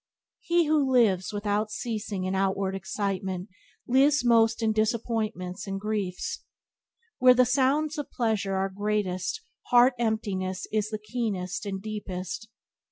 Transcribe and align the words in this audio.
He 0.39 0.65
who 0.65 0.91
lives, 0.91 1.31
without 1.31 1.69
ceasing 1.69 2.23
in 2.23 2.33
outward 2.33 2.73
excitement 2.73 3.49
lives 3.87 4.25
most 4.25 4.63
in 4.63 4.73
disappointments 4.73 5.67
and 5.67 5.79
griefs. 5.79 6.43
Where 7.19 7.35
the 7.35 7.45
sounds 7.45 7.99
of 7.99 8.09
pleasure 8.09 8.55
are 8.55 8.69
greatest 8.69 9.43
heart 9.67 9.93
emptiness 9.99 10.65
is 10.73 10.89
the 10.89 10.97
keenest 10.97 11.67
and 11.67 11.79
deepest. 11.79 12.49